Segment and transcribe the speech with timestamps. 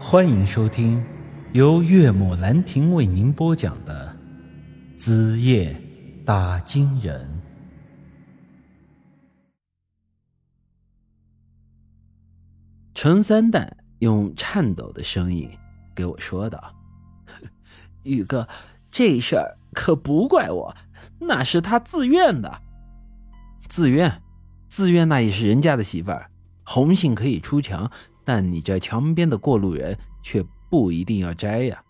[0.00, 1.04] 欢迎收听
[1.52, 4.16] 由岳母兰亭为您播讲的
[4.98, 5.80] 《子夜
[6.26, 7.24] 打金人》。
[12.92, 15.48] 陈三蛋用颤抖的声音
[15.94, 16.74] 给我说道
[18.02, 18.48] ：“宇哥，
[18.90, 20.76] 这事儿可不怪我，
[21.20, 22.60] 那是他自愿的。
[23.60, 24.20] 自愿，
[24.66, 26.30] 自愿，那也是人家的媳妇儿。
[26.64, 27.90] 红杏可以出墙。”
[28.24, 31.82] 但你这墙边的过路人却不一定要摘呀。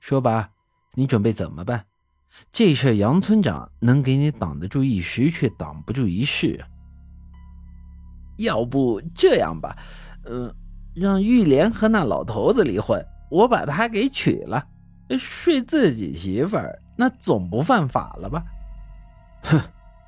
[0.00, 0.50] 说吧，
[0.94, 1.84] 你准备怎么办？
[2.50, 6.64] 这事杨村长能给你挡得住一时，却挡不住一世。
[8.38, 9.76] 要不这样吧，
[10.24, 10.52] 嗯，
[10.94, 14.66] 让玉莲和那老头子离婚，我把他给娶了，
[15.18, 18.42] 睡自己媳妇儿，那总不犯法了吧？
[19.42, 19.60] 哼，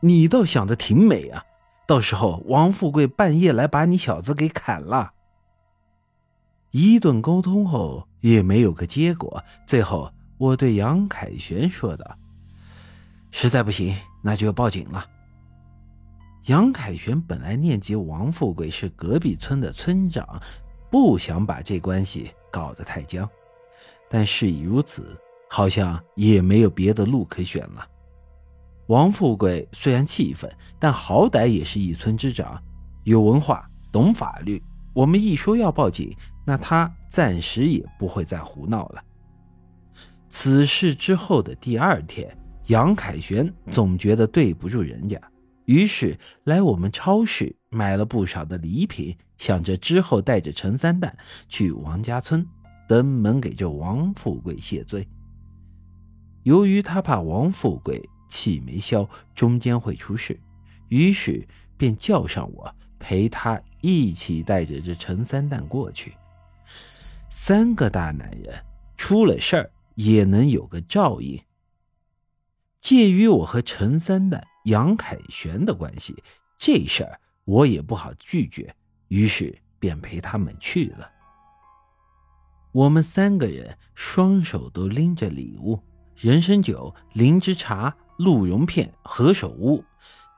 [0.00, 1.44] 你倒想的挺美啊！
[1.86, 5.12] 到时候王富贵半夜来把你小子给砍了。
[6.78, 12.04] 一顿沟通后也没有个结果，最后我对杨凯旋说道
[13.32, 15.02] ：“实在不行，那就报警了。”
[16.48, 20.38] 杨凯旋本来念及王富贵是隔壁村的村长，
[20.90, 23.26] 不想把这关系搞得太僵，
[24.10, 27.88] 但事已如此，好像也没有别的路可选了。
[28.88, 32.62] 王富贵虽然气愤，但好歹也是一村之长，
[33.04, 34.62] 有文化，懂法律。
[34.92, 36.14] 我们一说要报警。
[36.46, 39.02] 那他暂时也不会再胡闹了。
[40.28, 42.36] 此事之后的第二天，
[42.68, 45.20] 杨凯旋总觉得对不住人家，
[45.64, 51.16] 于是来我们超市买了不少的礼品，想着之后带着陈三蛋
[51.48, 52.46] 去王家村
[52.88, 55.06] 登门给这王富贵谢罪。
[56.44, 60.38] 由于他怕王富贵气没消，中间会出事，
[60.88, 61.44] 于是
[61.76, 66.12] 便叫上我陪他一起带着这陈三蛋过去。
[67.28, 68.64] 三个大男人
[68.96, 71.40] 出了事儿也能有个照应。
[72.80, 76.22] 介于我和陈三蛋、杨凯旋的关系，
[76.56, 78.74] 这事儿我也不好拒绝，
[79.08, 81.10] 于是便陪他们去了。
[82.72, 85.82] 我们三个人双手都拎着礼物：
[86.14, 89.84] 人参酒、灵芝茶、鹿茸片、何首乌，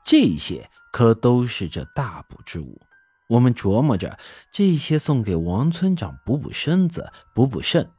[0.04, 2.80] 这些可都是这大补之物。
[3.28, 4.18] 我们琢磨着，
[4.50, 7.90] 这些送给王村长补补身子、补补肾，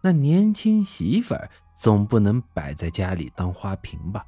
[0.00, 4.24] 那年轻媳妇儿总不能摆在家里当花瓶吧？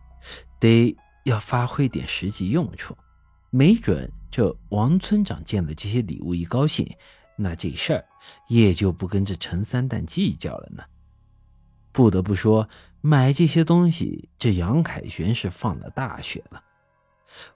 [0.59, 0.94] 得
[1.25, 2.97] 要发挥点实际用处。
[3.48, 6.87] 没准这王村长见了这些礼物一高兴，
[7.37, 8.04] 那这事儿
[8.48, 10.84] 也就不跟这陈三蛋计较了呢。
[11.91, 12.69] 不得不说，
[13.00, 16.62] 买这些东西，这杨凯旋是放了大血了，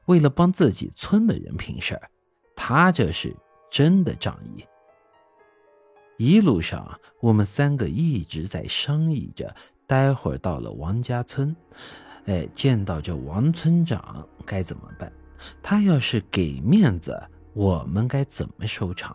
[0.06, 2.10] 为了帮自己村的人平事儿。
[2.66, 3.36] 他这是
[3.70, 4.64] 真的仗义。
[6.16, 9.54] 一路上，我们三个一直在商议着，
[9.86, 11.54] 待会儿到了王家村，
[12.24, 15.12] 哎，见到这王村长该怎么办？
[15.62, 17.22] 他要是给面子，
[17.52, 19.14] 我们该怎么收场？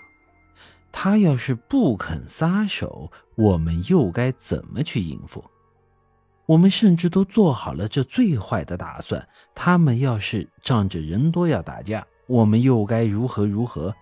[0.91, 5.43] 他要是不肯撒手，我们又该怎么去应付？
[6.45, 9.27] 我们甚至都做好了这最坏的打算。
[9.55, 12.05] 他们要是仗着人多要打架。
[12.29, 13.95] 我们又该如何如何？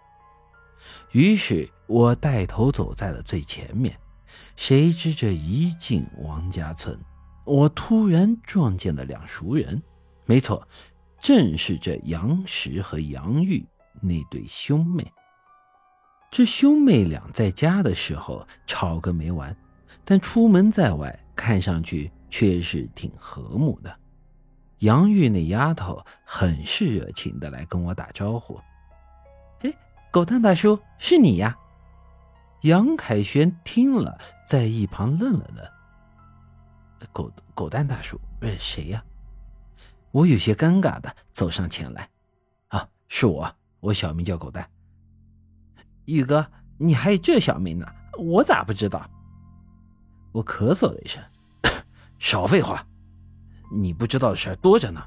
[1.13, 3.97] 于是我带头走在了最前面。
[4.57, 6.99] 谁知这一进王家村，
[7.45, 9.81] 我突然撞见了两熟人。
[10.25, 10.67] 没错，
[11.21, 13.65] 正是这杨石和杨玉
[14.01, 15.09] 那对兄妹。
[16.29, 19.55] 这兄妹俩在家的时候吵个没完，
[20.03, 23.97] 但出门在外，看上去却是挺和睦的。
[24.79, 28.61] 杨玉那丫头很是热情的来跟我打招呼，
[29.61, 29.73] 哎，
[30.11, 31.57] 狗蛋大叔是你呀？
[32.61, 35.65] 杨凯旋听了，在一旁愣了愣。
[37.11, 39.03] 狗狗蛋大叔，呃，谁呀？
[40.11, 42.09] 我有些尴尬的走上前来，
[42.67, 44.67] 啊，是我，我小名叫狗蛋。
[46.05, 46.45] 玉哥，
[46.77, 47.87] 你还有这小名呢？
[48.17, 49.09] 我咋不知道？
[50.31, 51.23] 我咳嗽了一声，
[52.19, 52.85] 少废话。
[53.71, 55.03] 你不知道的事多着呢。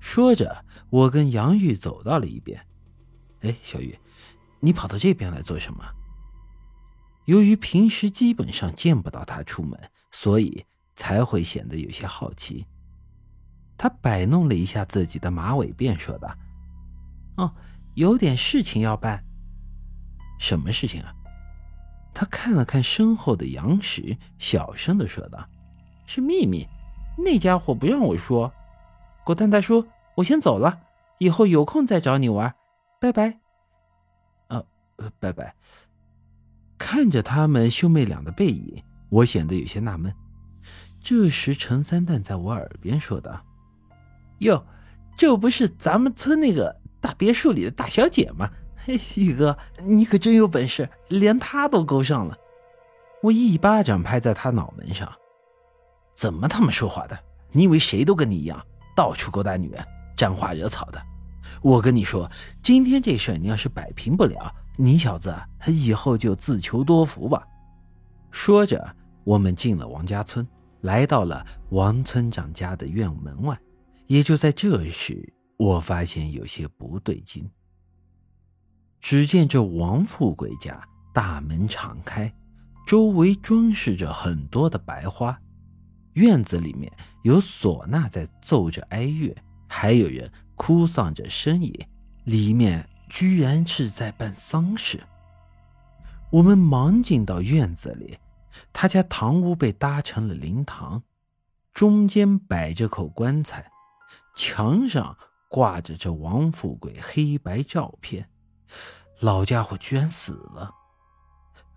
[0.00, 2.60] 说着，我跟杨玉走到了一边。
[3.42, 3.96] 哎，小玉，
[4.60, 5.84] 你跑到这边来做什么？
[7.26, 9.78] 由于平时基本上见不到他出门，
[10.10, 10.64] 所以
[10.96, 12.66] 才会显得有些好奇。
[13.78, 16.36] 他摆弄了一下自己的马尾辫，说道
[17.38, 17.54] ：“哦，
[17.94, 19.24] 有点事情要办。
[20.40, 21.14] 什么事情啊？”
[22.12, 25.48] 他看了看身后的杨石，小声的说道
[26.06, 26.66] ：“是秘密。”
[27.16, 28.52] 那家伙不让我说，
[29.24, 29.86] 狗蛋大叔，
[30.16, 30.80] 我先走了，
[31.18, 32.54] 以后有空再找你玩，
[33.00, 33.38] 拜拜。
[34.48, 34.64] 呃，
[35.18, 35.54] 拜拜。
[36.78, 40.12] 看着他们兄妹俩的背影，我显得有些纳闷。
[41.00, 43.44] 这时，陈三蛋在我耳边说道
[44.38, 44.64] ：“哟，
[45.16, 48.50] 这不是咱们村那个大别墅里的大小姐吗？
[49.14, 52.36] 宇哥，你可真有本事，连她都勾上了。”
[53.22, 55.12] 我一巴掌拍在他脑门上
[56.14, 57.18] ：“怎么他妈说话的？
[57.50, 58.64] 你以为谁都跟你一样，
[58.96, 59.84] 到处勾搭女人，
[60.16, 61.02] 沾花惹草的？
[61.60, 62.30] 我跟你说，
[62.62, 65.34] 今天这事你要是摆平不了，你小子
[65.66, 67.46] 以后就自求多福吧。”
[68.30, 70.46] 说着，我们进了王家村。
[70.80, 73.56] 来到了王村长家的院门外，
[74.08, 77.48] 也就在这时，我发现有些不对劲。
[79.00, 80.82] 只见这王富贵家
[81.14, 82.34] 大门敞开，
[82.84, 85.40] 周围装饰着很多的白花，
[86.14, 86.92] 院子里面
[87.22, 89.34] 有唢呐在奏着哀乐，
[89.68, 91.72] 还有人哭丧着呻吟，
[92.24, 95.02] 里面居然是在办丧事。
[96.30, 98.18] 我们忙进到院子里。
[98.70, 101.02] 他家堂屋被搭成了灵堂，
[101.72, 103.70] 中间摆着口棺材，
[104.36, 105.16] 墙上
[105.48, 108.28] 挂着这王富贵黑白照片。
[109.20, 110.70] 老家伙居然死了！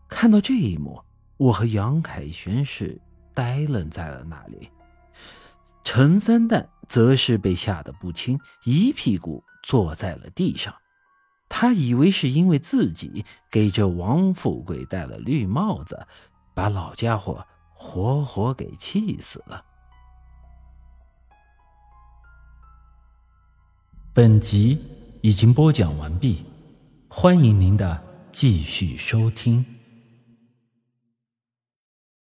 [0.10, 1.02] 看到这一幕，
[1.38, 3.02] 我和杨凯旋是
[3.36, 4.70] 呆愣在了那里。
[5.84, 10.74] 陈三蛋则是被吓得不轻，一屁股坐在了地上。
[11.48, 16.08] 他以为是因为自己给这王富贵戴了绿帽子。
[16.56, 19.66] 把老家伙活活给气死了。
[24.14, 24.82] 本集
[25.22, 26.46] 已经播讲完毕，
[27.10, 29.75] 欢迎您的继续收听。